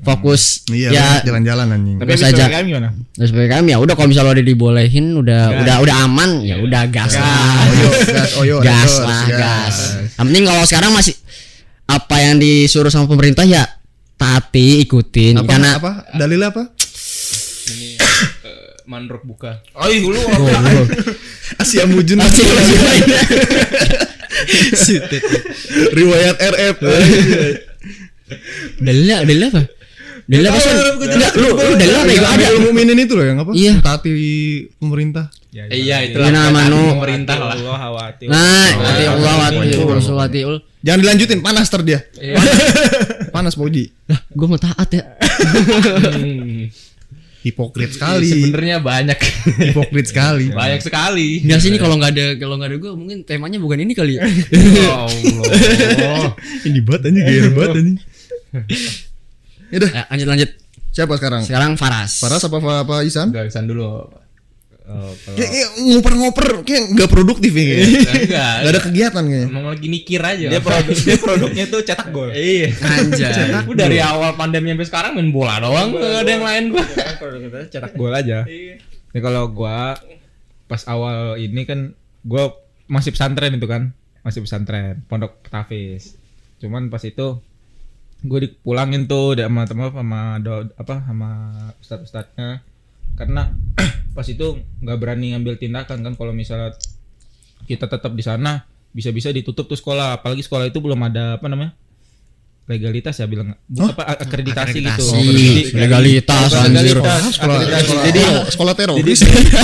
[0.00, 1.96] fokus Iya, ya jalan-jalan anjing.
[2.00, 2.88] Tapi usah PPKM gimana?
[3.18, 7.18] Terus PPKM ya udah kalau misalnya udah dibolehin udah udah udah aman ya udah gas
[7.18, 7.66] lah.
[7.68, 9.38] Oyo, gas, oyo, gas record, lah, gas.
[9.38, 9.76] gas.
[10.16, 11.14] Yang penting kalau sekarang masih
[11.90, 13.66] apa yang disuruh sama pemerintah ya
[14.14, 15.92] taati ikutin Apa, karena apa?
[16.14, 16.62] Dalilnya apa?
[17.70, 17.88] Ini
[18.46, 19.58] eh, mandrok buka.
[19.74, 20.20] Oh, iya, lu
[21.58, 22.20] Asia Mujun.
[25.98, 26.76] Riwayat RF.
[28.78, 29.62] dalilnya dalilnya apa?
[30.30, 30.70] Apa sih?
[31.10, 32.22] Enggak, lu lu apa ya?
[32.22, 32.44] Ada.
[32.54, 33.50] Yang ngomongin itu loh yang apa?
[33.50, 33.72] Iya.
[33.82, 34.10] Taati
[34.78, 35.26] pemerintah.
[35.50, 36.94] Ya, Iya, itu Iya, nama nu.
[36.94, 37.58] pemerintah lah.
[37.58, 38.30] Allah hawati.
[38.30, 40.62] Nah, wati Allah wati Rasul wati ul.
[40.80, 41.98] Jangan dilanjutin, panas ter dia.
[43.34, 43.90] panas Poji.
[44.06, 45.02] Lah, gua mau taat ya.
[47.40, 48.28] Hipokrit sekali.
[48.28, 49.18] Sebenarnya banyak.
[49.74, 50.52] Hipokrit sekali.
[50.60, 51.40] banyak sekali.
[51.42, 54.28] Sih ini kalau nggak ada kalau nggak ada gua mungkin temanya bukan ini kali ya.
[54.54, 56.36] Ya Allah.
[56.62, 57.96] Ini banget anjing, gair banget anjing.
[59.70, 60.50] Yaudah, Ya, lanjut lanjut.
[60.90, 61.42] siapa sekarang?
[61.42, 62.18] Sekarang Faras.
[62.18, 63.30] Paras apa apa, apa Isan?
[63.30, 64.10] Udah kesan dulu.
[64.82, 67.86] Oh, kalau Kayak, ngoper-ngoper kayak nggak produktif ya kayaknya.
[68.10, 68.54] Enggak.
[68.58, 69.46] Gak ada kegiatan kayaknya.
[69.46, 70.46] Emang lagi mikir aja.
[70.50, 72.28] dia produk dia produknya tuh cetak gol.
[72.28, 72.74] Iya.
[72.74, 73.54] Anjay.
[73.54, 76.82] Aku dari awal pandemi sampai sekarang main bola doang, enggak ada yang lain gua.
[77.22, 78.42] produk kita cetak gol aja.
[78.42, 79.94] Ini kalau gua
[80.66, 81.94] pas awal ini kan
[82.26, 82.58] gua
[82.90, 86.18] masih pesantren itu kan, masih pesantren, pondok Tafis.
[86.58, 87.38] Cuman pas itu
[88.20, 91.30] gue dipulangin tuh sama teman sama do, apa sama
[91.80, 92.60] ustadz ustadznya
[93.16, 93.52] karena
[94.16, 96.76] pas itu nggak berani ngambil tindakan kan kalau misalnya
[97.64, 100.18] kita tetap di sana bisa-bisa ditutup tuh sekolah.
[100.18, 101.74] Apalagi sekolah itu belum ada apa namanya
[102.70, 103.58] legalitas ya bilang.
[103.66, 104.86] Bu, apa akreditasi, gitu.
[104.86, 107.82] Akreditasi, Jadi- legalitas, legalitas, Sekolah, akreditasi.
[107.90, 108.22] sekolah, jadi
[108.54, 109.20] sekolah teroris.
[109.26, 109.50] jadi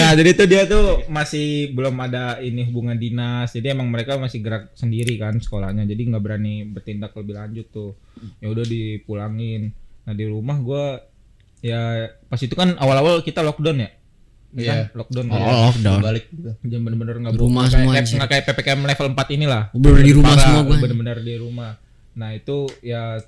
[0.00, 3.52] nah jadi tuh dia tuh masih belum ada ini hubungan dinas.
[3.52, 5.84] Jadi emang mereka masih gerak sendiri kan sekolahnya.
[5.84, 7.92] Jadi nggak berani bertindak lebih lanjut tuh.
[8.40, 9.76] Ya udah dipulangin.
[10.08, 11.04] Nah di rumah gua
[11.60, 13.90] ya pas itu kan awal-awal kita lockdown ya
[14.50, 14.88] Iya.
[14.88, 14.96] kan?
[14.96, 16.00] lockdown Oh, kan lockdown.
[16.00, 16.50] Balik gitu.
[16.64, 18.16] Jam bener-bener nggak Di rumah semua, kayak, anjir.
[18.16, 20.76] nggak kayak ppkm level 4 inilah Bener di rumah Parah, semua gua.
[20.78, 21.72] bener-bener di rumah
[22.12, 23.20] nah itu ya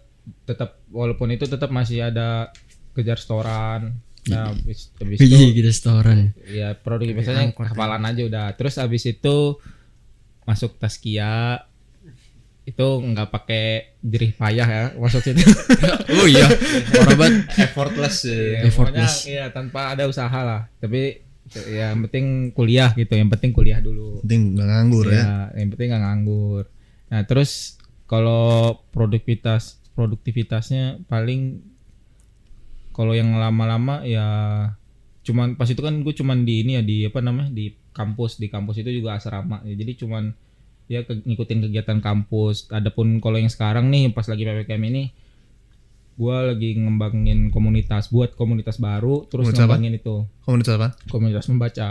[0.43, 2.51] tetap walaupun itu tetap masih ada
[2.91, 3.95] kejar setoran
[4.27, 6.33] nah habis, habis Iya, itu gitu restoran.
[6.45, 9.57] ya produk biasanya hafalan aja udah terus habis itu
[10.43, 11.65] masuk taskia
[12.69, 15.33] itu nggak pakai jerih payah ya situ
[16.21, 16.47] Oh iya.
[16.93, 17.49] Parah banget.
[17.57, 18.37] Effortless ya.
[18.37, 19.15] Ya, Effortless.
[19.25, 23.83] pokoknya, ya tanpa ada usaha lah tapi ya yang penting kuliah gitu yang penting kuliah
[23.83, 25.19] dulu Penting nggak nganggur ya.
[25.19, 26.65] ya yang penting nggak nganggur
[27.11, 27.75] nah terus
[28.07, 31.59] kalau produktivitas produktivitasnya paling
[32.95, 34.27] kalau yang lama-lama ya
[35.27, 38.47] cuman pas itu kan gue cuman di ini ya di apa namanya di kampus di
[38.47, 40.31] kampus itu juga asrama ya jadi cuman
[40.91, 45.15] ya ke, ngikutin kegiatan kampus adapun kalau yang sekarang nih pas lagi ppkm ini
[46.13, 49.71] gue lagi ngembangin komunitas buat komunitas baru terus Komunitas apa?
[49.71, 50.89] ngembangin itu Komunitas apa?
[51.07, 51.87] komunitas membaca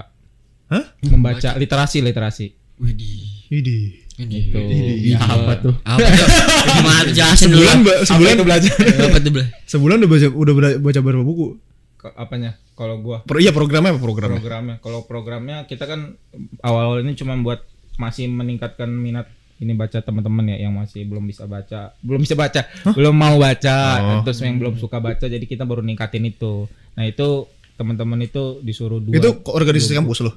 [0.68, 0.86] Hah?
[1.08, 3.48] membaca literasi literasi Widih.
[3.48, 3.84] Widih.
[4.16, 5.16] gitu Widih.
[5.16, 6.28] apa tuh Apa tuh?
[6.70, 7.60] Gimana tuh jelasin dulu.
[7.60, 8.74] Sebulan, sebulan itu belajar
[9.06, 9.32] Apa tuh?
[9.66, 11.48] Sebulan udah baca udah baca berapa buku?
[11.96, 14.40] Ke- apanya kalau gua Pro, iya programnya apa programnya?
[14.40, 16.16] programnya kalau programnya kita kan
[16.62, 17.68] awal-awal ini cuma buat
[18.00, 19.28] masih meningkatkan minat
[19.60, 23.78] ini baca teman-teman ya yang masih belum bisa baca belum bisa baca belum mau baca
[24.00, 24.22] Oh.
[24.24, 27.44] terus yang belum suka baca jadi kita baru ningkatin itu nah itu
[27.76, 30.36] teman-teman itu disuruh dua Itu kok organisasi kampus loh.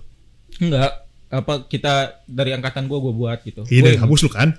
[0.59, 0.91] enggak
[1.29, 4.53] apa kita dari angkatan gua gua buat gitu Iya dari kampus lu kan?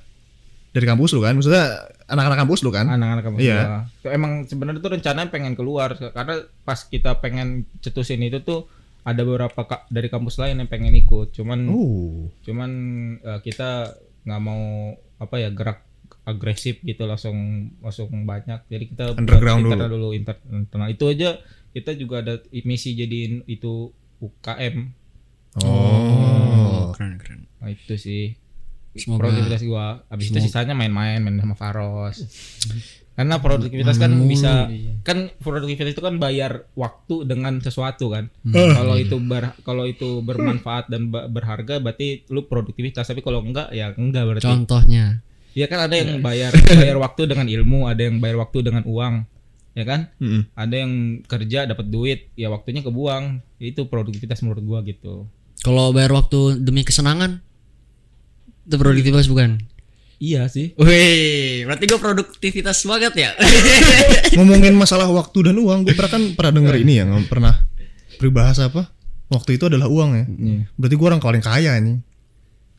[0.73, 1.37] Dari kampus lu kan?
[1.37, 1.65] Maksudnya
[2.07, 2.89] anak-anak kampus lu kan?
[2.89, 3.59] anak-anak kampus Iya.
[3.61, 3.79] gua.
[3.99, 8.65] Tuh Emang sebenarnya tuh rencananya pengen keluar karena pas kita pengen cetusin itu tuh
[9.03, 11.31] ada beberapa ka- dari kampus lain yang pengen ikut.
[11.31, 12.31] Cuman Oh.
[12.39, 12.71] cuman
[13.19, 13.91] eh, kita
[14.23, 15.83] nggak mau apa ya gerak
[16.23, 17.35] agresif gitu langsung
[17.79, 18.63] langsung banyak.
[18.65, 20.87] Jadi kita Underground internal dulu inter- internal.
[20.87, 21.35] Itu aja
[21.69, 24.75] kita juga ada misi jadiin itu UKM.
[25.59, 26.89] Oh.
[26.95, 27.41] Keren keren.
[27.59, 28.33] Nah, itu sih
[28.93, 30.05] Semoga- produktivitas gua.
[30.07, 32.21] Habis itu sisanya main-main, main sama Faros.
[33.13, 34.73] Karena produktivitas kan bisa
[35.05, 38.33] kan produktivitas itu kan bayar waktu dengan sesuatu kan.
[38.49, 43.93] Kalau itu ber, kalau itu bermanfaat dan berharga berarti lu produktivitas, tapi kalau enggak ya
[43.93, 44.49] enggak berarti.
[44.49, 45.21] Contohnya.
[45.53, 46.49] Iya kan ada yang bayar
[46.81, 49.29] bayar waktu dengan ilmu, ada yang bayar waktu dengan uang.
[49.73, 50.09] Ya kan?
[50.17, 50.49] Mm-mm.
[50.53, 50.93] Ada yang
[51.25, 53.41] kerja dapat duit, ya waktunya kebuang.
[53.57, 55.29] Itu produktivitas menurut gua gitu.
[55.61, 57.45] Kalau bayar waktu demi kesenangan
[58.63, 59.59] itu produktivitas bukan?
[60.23, 60.71] Iya sih.
[60.79, 63.29] Wih, berarti gue produktivitas banget ya.
[64.39, 67.67] Ngomongin masalah waktu dan uang, gue pernah kan pernah denger ini ya, pernah
[68.15, 68.87] peribahasa apa?
[69.27, 70.25] Waktu itu adalah uang ya.
[70.29, 70.61] Iya.
[70.79, 71.99] Berarti gue orang paling kaya nih.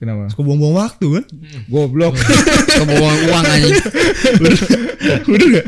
[0.00, 0.26] Kenapa?
[0.32, 1.24] Suka buang-buang waktu kan?
[1.68, 2.14] Goblok.
[2.80, 3.68] Kebawa uang aja.
[4.40, 4.58] Udah,
[5.28, 5.66] udah gak?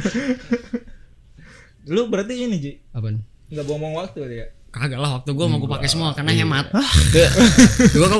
[1.86, 3.22] Lu berarti ini Ji, Apaan?
[3.46, 4.46] nggak buang-buang waktu ya?
[4.76, 6.68] Kagak lah waktu gue mau gue pakai semua karena hemat.
[6.68, 7.26] gue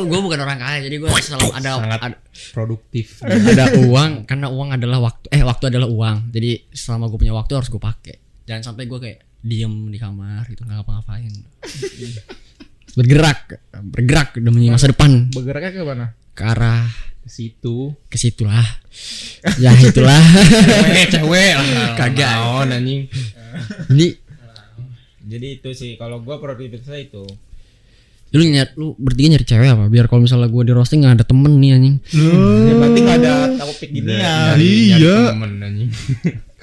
[0.03, 2.17] gue bukan orang kaya jadi gue selalu ada Sangat ada,
[2.51, 3.21] produktif.
[3.21, 7.53] ada uang karena uang adalah waktu eh waktu adalah uang jadi selama gue punya waktu
[7.53, 11.29] harus gue pakai jangan sampai gue kayak diem di kamar gitu nggak ngapa-ngapain
[12.95, 16.07] bergerak bergerak demi masa depan Bergeraknya ke mana?
[16.33, 16.89] ke arah
[17.21, 17.93] Ke situ.
[18.09, 18.65] ke situ lah
[19.57, 20.17] ya itulah
[21.13, 21.93] cewek lah.
[21.95, 22.33] Kagak.
[22.33, 23.03] Naon anjing.
[23.91, 24.07] ini
[25.27, 27.27] Jadi itu sih kalau gua produktivitasnya itu.
[28.31, 31.25] lu nyari lu bertiga nyari cewek apa biar kalau misalnya gue di roasting nggak ada
[31.25, 34.57] temen nih anjing Ya, berarti nggak ada topik ginian.
[34.59, 35.15] iya.
[35.31, 35.91] Temen anjing.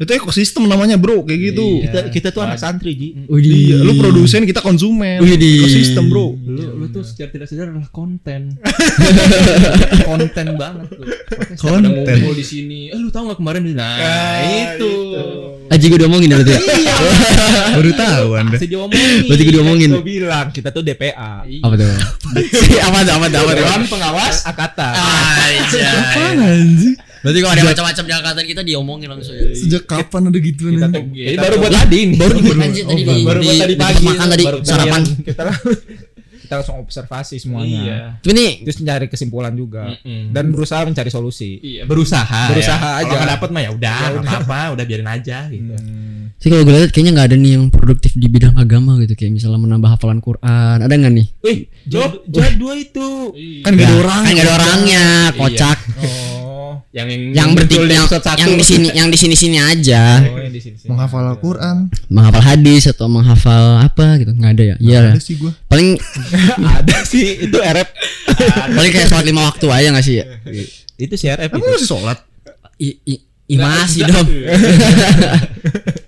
[0.00, 1.66] Itu ekosistem namanya bro kayak gitu.
[1.84, 3.08] Kita kita tuh anak santri ji.
[3.26, 5.20] Iya, lu produsen kita konsumen.
[5.20, 5.64] Widih.
[5.64, 6.34] Ekosistem bro.
[6.36, 8.58] Lu lu tuh secara tidak sadar adalah konten.
[10.08, 11.04] konten banget lu.
[11.04, 11.90] Ada Konten.
[11.90, 12.80] ngumpul di sini.
[12.90, 13.96] Eh lu tahu nggak kemarin nah,
[14.76, 14.92] itu.
[15.64, 16.60] aji gue diomongin ya berarti ya
[17.80, 18.54] Baru tahu anda.
[18.54, 19.20] Masih diomongin.
[19.26, 21.42] berarti gue diomongin Gua bilang kita tuh DPA.
[21.42, 21.88] apa tuh
[22.86, 24.90] apa tuh apa tuh apa tuh Dewan pengawas Akata.
[24.94, 26.94] Apaan anjing?
[27.24, 30.76] Berarti kalau ada macam-macam di angkatan kita diomongin langsung ya Sejak kapan ada gituan?
[30.76, 30.92] Anjing?
[30.92, 32.14] tuh Ini baru buat tadi ini.
[32.20, 35.42] baru anjir tadi di, baru buat tadi di pagi makan tadi sarapan kita
[36.44, 37.80] kita langsung observasi semuanya.
[37.80, 37.96] Iya.
[38.20, 40.28] tapi ini Terus mencari kesimpulan juga Mm-mm.
[40.28, 41.56] dan berusaha mencari solusi.
[41.56, 42.52] Iya, berusaha.
[42.52, 43.00] Berusaha ya.
[43.00, 43.08] aja.
[43.08, 45.72] Kalau nggak dapet mah ya udah, nggak apa-apa, udah biarin aja gitu.
[46.44, 49.32] Sih kalau gue lihat kayaknya nggak ada nih yang produktif di bidang agama gitu kayak
[49.32, 53.08] misalnya menambah hafalan Quran ada nggak nih Wih, jad, jadua itu.
[53.60, 54.20] Kan gak ada orang.
[54.20, 59.08] kan nggak ada orangnya kocak Oh, Yang yang yang bertiga yang, yang di sini yang
[59.08, 60.76] di sini sini aja oh yang di sini.
[60.76, 60.88] sini.
[60.88, 61.76] Menghafal Al-Quran.
[62.06, 65.50] menghafal hadis atau menghafal apa gitu nggak ada ya iya Ada sih gua.
[65.64, 65.96] paling
[66.76, 67.88] Ada sih itu RF.
[68.76, 70.24] paling kayak sholat lima waktu aja nggak sih ya
[70.96, 71.72] itu sih RF Emang itu.
[71.74, 72.18] masih sholat?
[72.76, 73.14] I, i,
[73.46, 74.26] i masih dong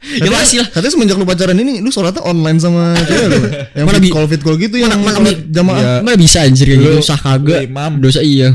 [0.09, 3.39] ya masih lah Katanya semenjak lu pacaran ini lu sholatnya online sama cewek lu.
[3.73, 5.77] Yang Mana fit bi- call fit call gitu yang mana bi- jamaah.
[5.77, 5.95] Iya.
[6.01, 7.99] mana bisa anjir kayak gitu sah kagak imam.
[7.99, 8.55] dosa iya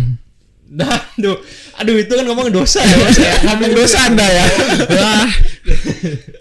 [0.72, 1.36] Dah, aduh,
[1.76, 3.20] aduh itu kan ngomong dosa ya, Mas.
[3.20, 3.36] ya.
[3.44, 4.46] Ngomong dosa Anda ya.
[4.88, 5.28] wah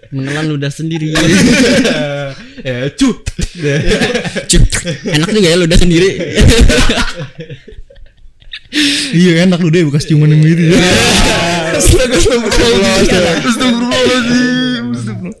[0.09, 1.11] menelan ludah sendiri
[2.63, 3.19] ya, cut.
[4.47, 4.63] Cuk,
[5.05, 6.09] enak juga ya ludah sendiri
[9.11, 10.79] Iya enak lu deh bekas ciuman yang gitu ya.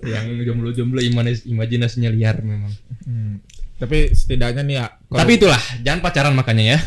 [0.03, 2.71] Yang jomblo-jomblo imanis- imajinasinya liar memang.
[3.07, 3.39] Hmm.
[3.79, 4.85] Tapi setidaknya nih ya.
[5.09, 6.77] Tapi itulah, jangan pacaran makanya ya.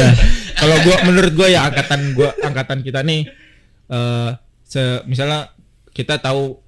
[0.60, 3.30] kalau gua menurut gua ya angkatan gua angkatan kita nih
[3.84, 4.30] eh
[4.64, 5.52] se misalnya
[5.94, 6.58] kita tahu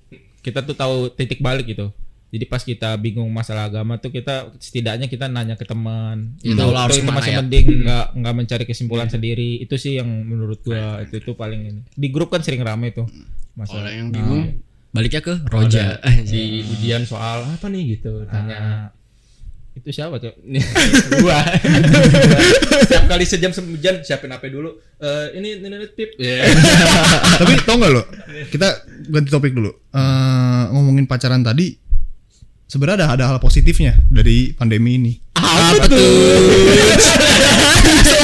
[0.40, 1.90] kita tuh tahu titik balik gitu.
[2.26, 6.34] Jadi pas kita bingung masalah agama tuh kita setidaknya kita nanya ke teman.
[6.42, 7.38] Ya, itu, tahu lah harus itu masih ya.
[7.38, 9.62] mending nggak nggak mencari kesimpulan sendiri.
[9.62, 11.80] Itu sih yang menurut gua itu itu paling ini.
[11.94, 13.06] Di grup kan sering rame tuh.
[13.54, 14.58] Masalah Kalau yang bingung
[14.90, 15.96] baliknya ke Roja.
[16.02, 18.56] Ada di ujian soal apa nih gitu, tanya.
[18.58, 18.84] Nah,
[19.76, 20.34] itu siapa tuh?
[21.22, 21.40] Gua.
[22.82, 24.74] Setiap kali sejam sejam siapin HP dulu.
[24.98, 26.16] Eh ini ini, ini tip.
[26.18, 26.42] Ya.
[27.40, 28.02] Tapi tau gak lo?
[28.50, 29.70] Kita ganti topik dulu.
[29.94, 31.85] Eh ngomongin pacaran tadi
[32.66, 35.12] sebenarnya ada ada hal positifnya dari pandemi ini.
[35.34, 35.96] Apa tuh?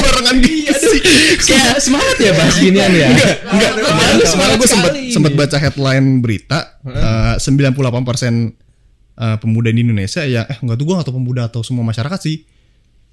[0.02, 1.00] Barengan gitu sih.
[1.42, 3.08] Kayak semangat ya bahas ginian ya.
[3.10, 3.36] Enggak,
[3.80, 10.46] kemarin kemarin gue sempat sempat baca headline berita eh, 98% eh, pemuda di Indonesia ya
[10.46, 12.42] eh enggak tuh gue atau pemuda atau semua masyarakat sih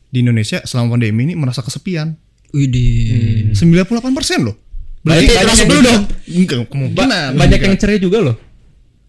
[0.09, 2.17] di Indonesia selama pandemi ini merasa kesepian.
[2.49, 3.53] Widih.
[3.53, 4.01] 98%
[4.41, 4.57] loh.
[5.05, 6.03] Berarti Banyak- termasuk banyak lu yang dong.
[6.25, 7.29] Enggak kemungkinan.
[7.37, 8.35] Banyak yang cerai juga loh.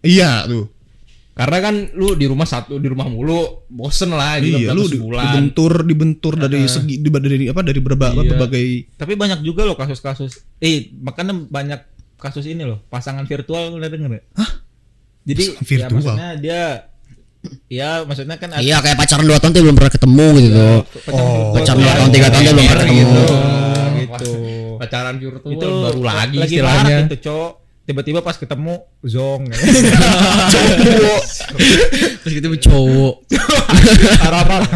[0.05, 0.69] Iya tuh.
[1.31, 4.99] Karena kan lu di rumah satu di rumah mulu bosen lah gitu Iya, lu di-
[4.99, 5.23] sebulan.
[5.25, 8.29] dibentur dibentur dari segi di, dari apa dari berbagai Iya.
[8.29, 8.65] berbagai
[8.95, 10.43] Tapi banyak juga loh kasus-kasus.
[10.57, 11.79] Eh, makanya banyak
[12.15, 14.21] kasus ini loh, pasangan virtual udah denger ya?
[14.35, 14.51] Hah?
[15.23, 15.95] Jadi Pasangan ya virtual?
[15.95, 16.61] maksudnya dia
[17.67, 20.67] ya maksudnya kan Iya kayak pacaran 2 tahun tuh belum pernah ketemu gitu.
[20.83, 21.25] pacaran Oh.
[21.49, 22.99] virtual Pacaran tuh 2 tahun 3 tahun belum pernah ketemu.
[22.99, 23.23] gitu.
[24.01, 24.33] Gitu.
[24.77, 26.83] Pacaran virtual Itu baru lagi lagi istilahnya.
[26.91, 27.51] marak itu, Cok.
[27.91, 29.51] Tiba-tiba pas ketemu zong.
[32.23, 33.27] Terus gitu cowok.
[34.23, 34.71] Parah-parah.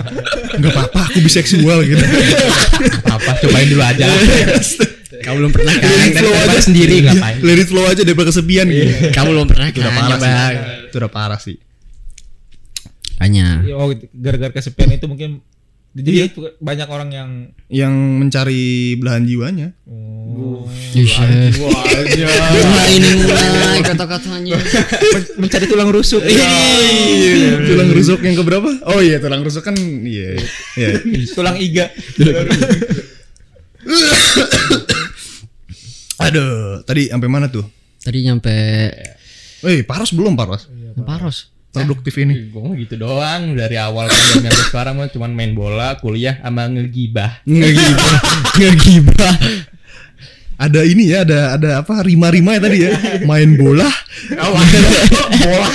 [0.59, 2.03] enggak apa-apa aku biseksual gitu.
[3.07, 4.11] apa cobain dulu aja.
[5.23, 5.87] Kamu belum pernah kan?
[6.11, 7.39] It flow aja sendiri ngapain?
[7.39, 9.15] It flow aja daripada kesepian gitu.
[9.15, 10.03] Kamu belum pernah Itu udah kan?
[10.03, 10.35] parah sih.
[10.91, 11.55] Itu udah parah sih.
[13.15, 13.63] Tanya.
[13.79, 15.39] oh, gara-gara kesepian itu mungkin
[15.95, 17.29] jadi itu banyak orang yang
[17.65, 18.63] Yang mencari
[18.95, 19.71] belahan jiwanya.
[19.87, 21.55] oh, Buset.
[21.55, 24.59] Mulai ini mulai kata-katanya.
[25.15, 26.19] men- mencari tulang rusuk.
[27.63, 28.67] Tulang rusuk yang keberapa?
[28.85, 30.35] Oh iya, tulang rusuk kan iya.
[30.75, 30.99] Iya.
[31.37, 31.87] tulang iga.
[36.17, 37.63] Aduh, tadi sampai mana tuh?
[37.99, 38.55] Tadi nyampe
[39.63, 40.69] Eh, Paros belum Paros?
[41.01, 41.54] Paros.
[41.83, 42.47] Produktif ini.
[42.47, 46.71] Gue mah gitu doang dari awal pandemi sampai sekarang mah cuman main bola, kuliah sama
[46.71, 47.43] ngegibah.
[47.43, 48.19] Ngegibah.
[48.61, 49.35] Ngegibah.
[50.55, 52.91] Ada ini ya, ada ada apa rima-rima ya tadi ya.
[53.27, 53.91] Main bola,
[55.43, 55.67] bola,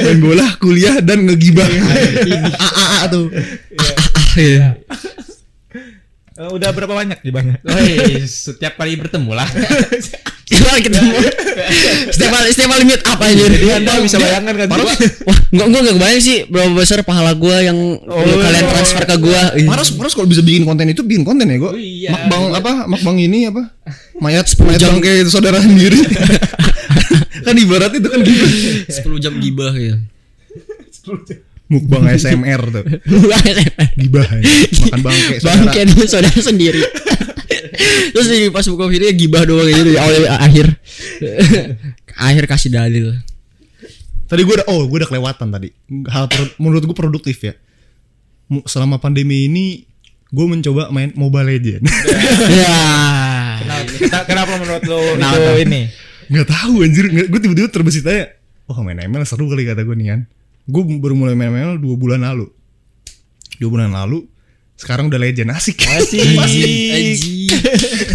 [0.00, 1.68] main bola, kuliah dan ngegibah.
[2.56, 3.28] A a a tuh.
[4.40, 4.80] Iya.
[6.34, 7.62] Eh, udah berapa banyak gibahnya?
[7.66, 9.46] Woi, setiap kali bertemu lah.
[10.44, 11.16] Setiap kali ketemu.
[12.12, 13.48] setiap kali setiap kali meet up anjir.
[13.48, 14.68] Jadi anda bisa bayangkan kan?
[14.76, 14.96] Wah,
[15.48, 19.56] enggak enggak enggak kebayang sih berapa besar pahala gua yang lu kalian transfer ke gua.
[19.56, 19.64] Ih.
[19.64, 21.72] Paras Paras kalau bisa bikin konten itu bikin konten ya gue.
[21.72, 22.12] Oh iya.
[22.12, 22.72] Makbang apa?
[22.92, 23.72] Makbang ini apa?
[24.24, 25.00] Mayat mayat jam.
[25.00, 25.96] bangke saudara sendiri.
[27.40, 28.44] kan ibarat itu kan gitu.
[29.00, 29.96] 10 jam gibah gitu.
[31.64, 32.84] Mukbang SMR tuh.
[34.00, 34.28] Gibah.
[34.28, 34.44] ya.
[34.84, 35.56] Makan bangke saudara.
[35.64, 36.82] Bangke dulu saudara sendiri.
[38.14, 40.66] Terus di pas buka video gibah doang gitu dari awal akhir.
[42.14, 43.16] akhir kasih dalil.
[44.28, 45.68] Tadi gue udah oh gue udah kelewatan tadi.
[46.08, 46.28] Hal
[46.60, 47.54] menurut gue produktif ya.
[48.68, 49.88] Selama pandemi ini
[50.28, 51.82] gue mencoba main Mobile Legend.
[52.60, 52.76] ya.
[53.64, 55.36] Kenapa, kenapa menurut lo Kenapa?
[55.40, 55.80] itu ini?
[56.28, 57.04] Nggak tahu anjir.
[57.08, 58.36] Gue tiba-tiba terbesit aja.
[58.68, 60.20] Oh main ML seru kali kata gue nih kan.
[60.64, 62.48] Gue baru mulai main ML dua bulan lalu.
[63.60, 64.24] Dua bulan lalu.
[64.74, 65.86] Sekarang udah legend asik.
[65.86, 66.18] Asik.
[66.96, 67.52] Anjing.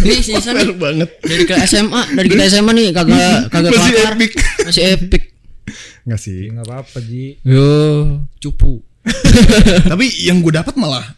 [0.04, 1.08] Ini season Fair banget.
[1.24, 4.12] dari ke SMA, dari kita SMA nih kagak kagak Masih kelakar.
[4.18, 4.32] epic.
[4.66, 5.22] Masih epic.
[6.04, 6.40] Nggak sih.
[6.52, 7.40] Enggak apa-apa, Ji.
[7.46, 7.70] Yo,
[8.38, 8.82] cupu.
[9.88, 11.16] Tapi yang gue dapat malah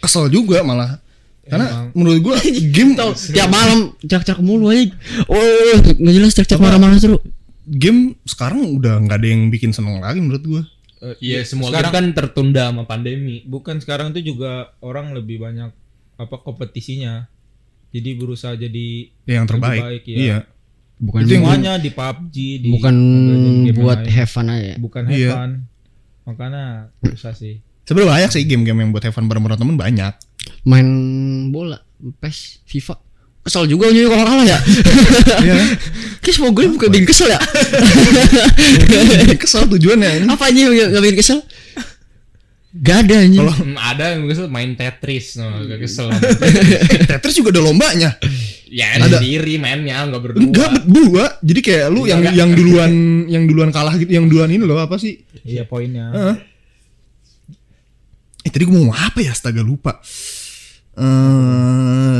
[0.00, 1.02] kesel juga malah.
[1.50, 1.86] Karena Emang.
[1.98, 2.34] menurut gue
[2.74, 4.86] game Tiap malam cak-cak mulu aja.
[5.26, 7.18] Oh, nggak jelas cak-cak marah-marah terus.
[7.62, 10.62] Game sekarang udah nggak ada yang bikin seneng lagi menurut gue.
[11.00, 13.40] Eh, Iya, semua sekarang game kan tertunda sama pandemi.
[13.42, 15.72] bukan sekarang tuh juga orang lebih banyak
[16.16, 17.24] apa kompetisinya.
[17.90, 19.80] Jadi berusaha jadi yang Lebih terbaik.
[19.82, 20.18] baik, iya.
[20.18, 20.38] Iya.
[20.96, 22.96] Bukan Itu yang semuanya di PUBG di bukan
[23.64, 24.12] game buat lain.
[24.12, 24.74] have fun aja.
[24.76, 25.16] bukan Iya.
[25.26, 25.52] have fun.
[26.22, 26.64] Makanya
[27.02, 27.64] susah sih.
[27.82, 30.12] Sebenarnya banyak sih game-game yang buat have fun bareng-bareng temen banyak.
[30.62, 30.88] Main
[31.48, 31.80] bola,
[32.20, 33.00] PES, FIFA.
[33.40, 34.58] Kesel juga Unyu kalau kalah ya.
[35.46, 35.54] Iya.
[36.20, 37.40] Kayak semua gue bukan bikin kesel ya.
[39.42, 40.26] Kesel tujuannya ini.
[40.28, 41.40] Apa aja yang gak bikin kesel?
[42.70, 43.40] Gak ada anjing.
[43.40, 46.12] Kalau ada yang kesel main Tetris, no, gak kesel.
[47.10, 48.14] Tetris juga ada lombanya.
[48.70, 49.18] ya Ada.
[49.18, 50.40] sendiri mainnya, nggak berdua.
[50.44, 51.24] Enggak berdua.
[51.42, 52.34] Jadi kayak lu yang Enggak.
[52.38, 52.92] yang duluan
[53.26, 55.18] yang duluan kalah gitu, yang duluan ini loh apa sih?
[55.42, 56.06] Iya poinnya.
[56.14, 56.36] Heeh.
[58.44, 59.32] Eh tadi gue mau ngomong apa ya?
[59.34, 59.98] Astaga lupa.
[60.94, 62.19] Eh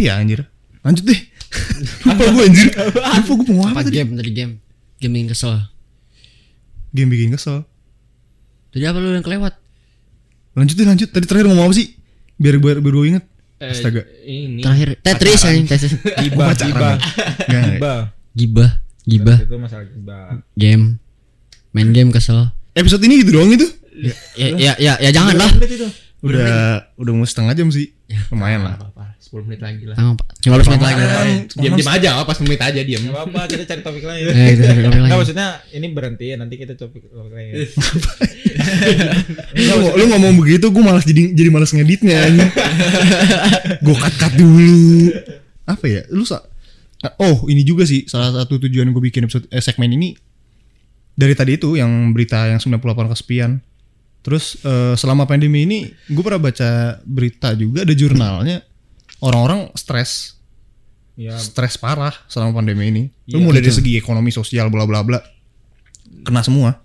[0.00, 0.46] ya anjir?
[0.80, 1.20] Lanjut deh.
[2.06, 2.66] lupa gue anjir.
[2.72, 3.96] Lupa gue mau Apa apa tadi?
[3.96, 4.52] game tadi game?
[4.98, 5.54] Game bikin kesel.
[6.90, 7.66] Game bikin kesel.
[8.70, 9.54] Tadi apa lu yang kelewat?
[10.54, 11.08] Lanjut deh lanjut.
[11.08, 11.94] Tadi terakhir ngomong apa sih?
[12.36, 13.24] Biar biar, biar gue inget.
[13.58, 14.02] Eh, Astaga.
[14.22, 14.62] Ini.
[14.62, 15.92] Terakhir Tetris anjing Tetris.
[15.98, 16.54] Oh, gibah.
[16.54, 16.96] Enggak.
[17.74, 18.00] Gibah.
[18.38, 18.70] Gibah,
[19.02, 20.38] gibah, Itu masalah gibah.
[20.54, 21.02] game.
[21.72, 22.54] Main game kesel.
[22.70, 23.66] Episode ini gitu doang itu.
[23.98, 24.14] Ya
[24.54, 25.50] ya ya, ya jangan lah.
[26.22, 27.90] Udah udah mau setengah jam sih.
[28.30, 28.78] Lumayan lah.
[29.18, 29.96] Apa-apa, 10 menit lagi lah.
[29.98, 30.28] Tanggung, Pak.
[30.46, 31.02] 15 menit lagi.
[31.58, 33.02] Diam diam aja, apa 10 menit aja diam.
[33.02, 34.22] Gak apa-apa, kita cari topik lain.
[34.30, 35.18] Eh, kita cari topik Nggak, lagi.
[35.18, 37.52] maksudnya ini berhenti ya, nanti kita topik topik lain.
[39.58, 42.50] Lu, lu ngomong begitu gue malas jadi jadi malas ngeditnya anjing.
[43.82, 45.10] gue cut cut dulu.
[45.66, 46.02] Apa ya?
[46.14, 46.22] Lu
[47.18, 50.18] Oh, ini juga sih salah satu tujuan gue bikin episode eh, segmen ini
[51.14, 53.62] dari tadi itu yang berita yang 98 kesepian.
[54.22, 55.78] Terus eh, selama pandemi ini
[56.10, 58.67] gue pernah baca berita juga ada jurnalnya
[59.20, 60.38] orang-orang stres
[61.18, 63.02] Ya, stres parah selama pandemi ini.
[63.26, 65.18] Lu Iya, mulai dari segi ekonomi, sosial, bla bla bla.
[66.22, 66.78] Kena semua.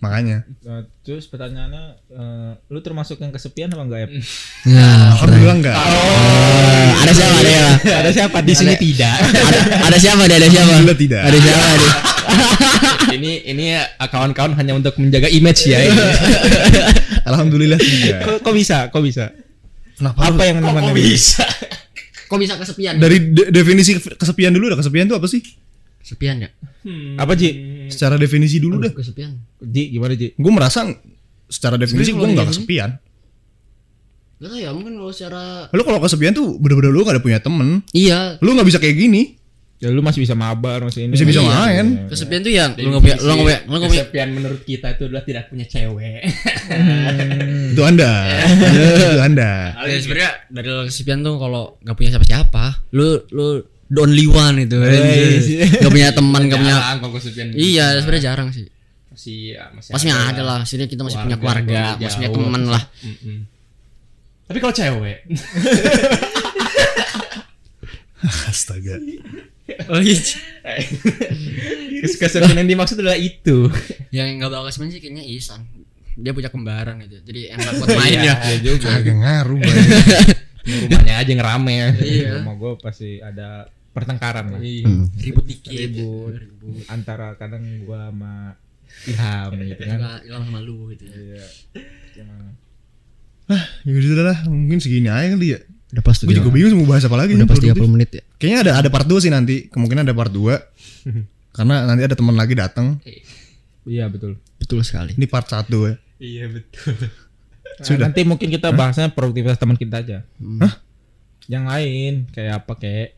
[0.00, 0.48] Makanya.
[0.48, 4.08] eh, terus pertanyaannya, eh, lu termasuk yang kesepian apa enggak ya?
[4.72, 5.76] Nah, Alhamdulillah enggak.
[5.76, 7.68] eh, ada siapa ada siapa?
[8.00, 9.16] Ada siapa Di sini tidak.
[9.20, 9.60] Ada,
[9.92, 10.64] ada siapa ada, ada siapa?
[10.64, 11.20] Alhamdulillah tidak.
[11.20, 11.88] Ada siapa ada?
[13.20, 16.00] ini ini ya, kawan-kawan hanya untuk menjaga image ya ini.
[17.28, 18.24] Alhamdulillah tidak.
[18.24, 18.88] Kok, kok bisa?
[18.88, 19.36] Kok bisa?
[19.98, 20.18] Kenapa?
[20.24, 20.94] Apa yang nemenin?
[20.94, 21.42] bisa?
[22.24, 22.96] Kok bisa kesepian?
[22.96, 24.78] Dari de- definisi ke- kesepian dulu dah.
[24.78, 25.42] Kesepian itu apa sih?
[25.98, 26.48] kesepian ya?
[27.16, 27.50] Apa Ji?
[27.86, 28.88] Secara definisi dulu dah.
[28.90, 29.36] Kesepian.
[29.60, 30.32] Ji, gimana Ji?
[30.32, 30.86] Gue merasa
[31.46, 32.96] secara definisi gue nggak kesepian.
[34.38, 37.36] Gak tau ya, mungkin kalau secara Lu kalau kesepian tuh bener-bener lu gak ada punya
[37.38, 37.82] temen.
[37.90, 39.34] Iya, Lu nggak bisa kayak gini.
[39.78, 41.12] Ya lu masih bisa mabar masih ini.
[41.12, 41.50] Bisa-bisa Iya.
[41.50, 41.86] main.
[42.06, 43.90] kesepian tuh yang lu nggak punya, lu nggak punya, lu punya.
[44.02, 46.22] Kesepian menurut kita itu adalah tidak punya cewek.
[47.78, 48.10] Itu anda.
[49.06, 49.50] itu anda.
[49.86, 54.74] Ya, sebenarnya dari kesepian tuh kalau nggak punya siapa-siapa, lu lu the only one itu.
[54.82, 55.78] iya.
[55.78, 56.74] Gak punya teman, gak punya.
[56.98, 57.62] Kalau kesepian gitu.
[57.62, 58.66] Iya, sebenarnya jarang sih.
[59.08, 62.82] masih ya, masih Pasti ada lah, sini kita masih punya keluarga, masih punya teman lah.
[64.46, 65.18] Tapi kalau cewek,
[68.50, 68.98] Astaga.
[69.88, 70.16] Oh iya.
[72.02, 73.70] kes- kesepian yang dimaksud adalah itu.
[74.10, 75.60] Yang nggak bakal kesepian sih kayaknya Isan.
[76.18, 78.34] Dia punya kembaran gitu, jadi enak buat main ya.
[78.34, 78.90] Iya juga.
[78.90, 79.86] Agak ngaruh banget.
[80.84, 81.76] Rumahnya aja yang rame.
[82.02, 82.42] Iya.
[82.42, 84.60] Rumah gue pasti ada pertengkaran lah.
[84.60, 84.86] Iya.
[85.18, 85.74] Ribut dikit.
[85.74, 86.34] Ribut.
[86.90, 88.54] Antara kadang gua sama
[89.06, 89.98] Ilham gitu kan.
[90.22, 91.06] Hilang sama lu gitu.
[91.06, 91.16] ya.
[91.16, 91.44] Iya.
[92.14, 92.50] Gimana?
[93.82, 95.60] Ya udah lah, mungkin segini aja kali ya.
[95.88, 97.32] Udah pas Gue juga bingung mau bahas apa lagi.
[97.32, 97.80] Udah nih, pas produktif.
[97.80, 98.22] 30 menit ya.
[98.36, 99.72] Kayaknya ada ada part 2 sih nanti.
[99.72, 100.52] Kemungkinan ada part 2.
[101.56, 103.00] Karena nanti ada teman lagi datang.
[103.88, 104.36] Iya betul.
[104.60, 105.16] Betul sekali.
[105.16, 105.96] Ini part 1 ya.
[106.18, 106.94] Iya betul.
[107.78, 108.10] Sudah.
[108.10, 110.18] nanti mungkin kita bahasnya produktivitas teman kita aja.
[110.58, 110.72] Hah?
[111.46, 113.08] Yang lain kayak apa kayak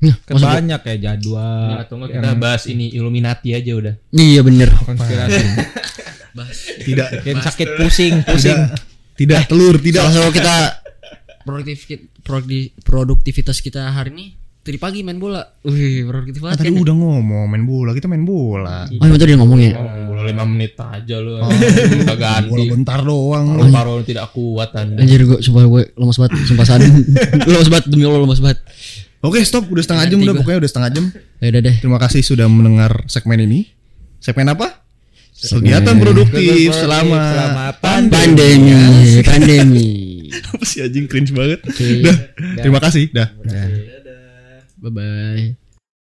[0.00, 1.76] Nah, kan banyak kayak jadwal.
[1.76, 3.94] Nah, atau kita bahas ini Illuminati aja udah.
[4.08, 4.72] Iya bener.
[4.72, 5.44] konspirasi.
[6.80, 8.56] Tidak Bikin sakit pusing, pusing.
[9.12, 10.08] tidak telur, tidak.
[10.08, 10.56] Salah satu kita
[11.44, 11.84] produktif
[12.24, 14.26] produkti- produktivitas kita hari ini
[14.60, 15.40] tadi pagi main bola.
[15.62, 16.58] Wih, produktif Kan banget.
[16.60, 16.82] tadi kan ya?
[16.84, 18.84] udah ngomong main bola, kita main bola.
[18.86, 19.72] Oh, iya tadi ngomong ya.
[19.74, 21.40] Oh, bola 5 menit aja lu.
[21.40, 22.62] Bola ganti.
[22.68, 23.46] bentar doang.
[23.56, 25.00] Paru-paru tidak kuat Anda.
[25.00, 26.80] Anjir gue sumpah gue lemas banget sumpah saat
[27.48, 28.60] lemas banget demi Allah lemas banget.
[29.20, 29.68] Oke, stop.
[29.68, 30.40] Udah setengah jam udah gua.
[30.40, 31.04] pokoknya udah setengah jam.
[31.40, 31.74] Ya udah deh.
[31.76, 33.68] Terima kasih sudah mendengar segmen ini.
[34.16, 34.80] Segmen apa?
[35.40, 38.76] Kegiatan produktif selama selama Pandemi,
[39.28, 39.88] pandemi.
[40.28, 41.64] apa sih anjing cringe banget.
[41.64, 42.04] Oke.
[42.04, 42.16] Dah.
[42.60, 43.08] Terima kasih.
[43.08, 43.28] Dah.
[44.80, 45.56] Bye bye.